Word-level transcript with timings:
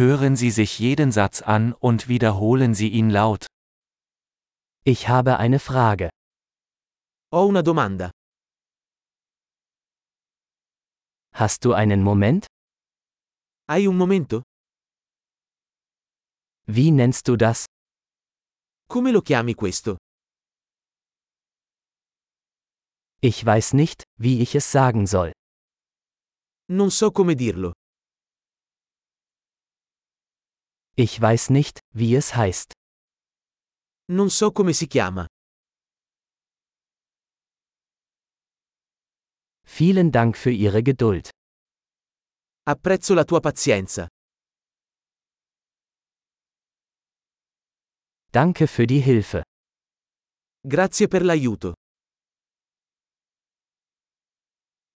Hören 0.00 0.34
Sie 0.34 0.50
sich 0.50 0.78
jeden 0.78 1.12
Satz 1.12 1.42
an 1.42 1.74
und 1.74 2.08
wiederholen 2.08 2.72
Sie 2.72 2.88
ihn 2.88 3.10
laut. 3.10 3.44
Ich 4.82 5.08
habe 5.08 5.36
eine 5.36 5.58
Frage. 5.58 6.08
Ho 7.34 7.44
una 7.44 7.60
domanda. 7.60 8.10
Hast 11.34 11.66
du 11.66 11.74
einen 11.74 12.02
Moment? 12.02 12.46
Hai 13.68 13.88
un 13.88 13.98
momento? 13.98 14.42
Wie 16.66 16.90
nennst 16.92 17.28
du 17.28 17.36
das? 17.36 17.66
Come 18.88 19.12
lo 19.12 19.20
chiami 19.20 19.52
questo? 19.54 19.98
Ich 23.20 23.44
weiß 23.44 23.74
nicht, 23.74 24.04
wie 24.16 24.40
ich 24.40 24.54
es 24.54 24.72
sagen 24.72 25.06
soll. 25.06 25.32
Non 26.70 26.88
so 26.90 27.10
come 27.10 27.36
dirlo. 27.36 27.74
Ich 30.96 31.20
weiß 31.20 31.50
nicht, 31.50 31.80
wie 31.94 32.14
es 32.14 32.34
heißt. 32.36 32.72
Non 34.08 34.28
so 34.28 34.50
come 34.50 34.74
si 34.74 34.86
chiama. 34.86 35.26
Vielen 39.64 40.10
Dank 40.10 40.36
für 40.36 40.50
Ihre 40.50 40.82
Geduld. 40.82 41.30
Apprezzo 42.66 43.14
la 43.14 43.24
tua 43.24 43.40
pazienza. 43.40 44.08
Danke 48.32 48.66
für 48.66 48.86
die 48.86 49.00
Hilfe. 49.00 49.42
Grazie 50.62 51.08
per 51.08 51.22
l'aiuto. 51.22 51.74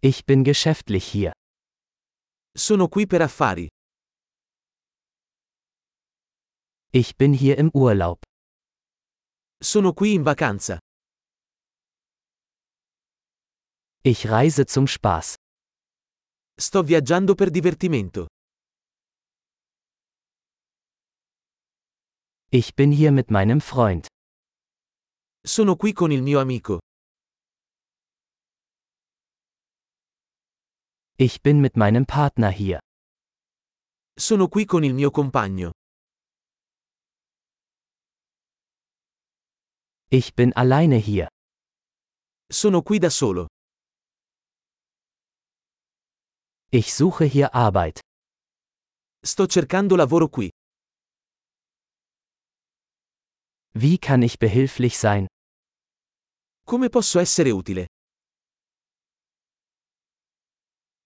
Ich 0.02 0.26
bin 0.26 0.44
geschäftlich 0.44 1.06
hier. 1.06 1.32
Sono 2.56 2.88
qui 2.88 3.06
per 3.06 3.22
affari. 3.22 3.68
Ich 6.96 7.16
bin 7.16 7.32
hier 7.32 7.58
im 7.58 7.70
Urlaub. 7.74 8.22
Sono 9.60 9.94
qui 9.94 10.14
in 10.14 10.24
vacanza. 10.24 10.78
Ich 14.04 14.28
reise 14.28 14.64
zum 14.64 14.86
Spaß. 14.86 15.34
Sto 16.56 16.84
viaggiando 16.84 17.34
per 17.34 17.50
divertimento. 17.50 18.28
Ich 22.52 22.76
bin 22.76 22.92
hier 22.92 23.10
mit 23.10 23.28
meinem 23.28 23.60
Freund. 23.60 24.06
Sono 25.44 25.74
qui 25.74 25.92
con 25.94 26.12
il 26.12 26.22
mio 26.22 26.38
amico. 26.38 26.78
Ich 31.18 31.42
bin 31.42 31.60
mit 31.60 31.76
meinem 31.76 32.04
Partner 32.06 32.52
hier. 32.52 32.78
Sono 34.16 34.46
qui 34.46 34.64
con 34.64 34.84
il 34.84 34.94
mio 34.94 35.10
compagno. 35.10 35.72
Ich 40.16 40.36
bin 40.36 40.52
alleine 40.52 40.96
hier. 40.96 41.26
Sono 42.48 42.82
qui 42.82 43.00
da 43.00 43.10
solo. 43.10 43.48
Ich 46.70 46.94
suche 46.94 47.24
hier 47.24 47.52
Arbeit. 47.52 47.98
Sto 49.26 49.48
cercando 49.48 49.96
lavoro 49.96 50.28
qui. 50.28 50.50
Wie 53.72 53.98
kann 53.98 54.22
ich 54.22 54.38
behilflich 54.38 54.98
sein? 54.98 55.26
Come 56.64 56.90
posso 56.90 57.18
essere 57.18 57.52
utile? 57.52 57.86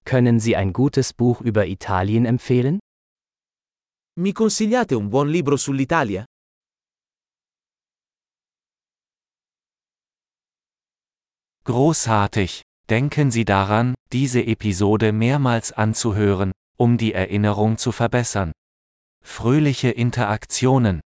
Können 0.04 0.38
Sie 0.38 0.54
ein 0.54 0.74
gutes 0.74 1.14
Buch 1.14 1.40
über 1.40 1.64
Italien 1.66 2.26
empfehlen? 2.26 2.78
Mi 4.20 4.34
consigliate 4.34 4.96
un 4.96 5.08
buon 5.08 5.30
libro 5.30 5.56
sull'Italia? 5.56 6.26
Großartig! 11.68 12.62
Denken 12.88 13.30
Sie 13.30 13.44
daran, 13.44 13.92
diese 14.10 14.42
Episode 14.42 15.12
mehrmals 15.12 15.70
anzuhören, 15.70 16.52
um 16.78 16.96
die 16.96 17.12
Erinnerung 17.12 17.76
zu 17.76 17.92
verbessern. 17.92 18.52
Fröhliche 19.22 19.90
Interaktionen! 19.90 21.02